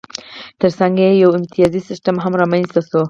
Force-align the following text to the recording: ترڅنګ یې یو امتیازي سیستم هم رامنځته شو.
ترڅنګ 0.59 0.95
یې 1.03 1.09
یو 1.21 1.29
امتیازي 1.39 1.81
سیستم 1.89 2.15
هم 2.23 2.33
رامنځته 2.41 2.79
شو. 2.87 2.99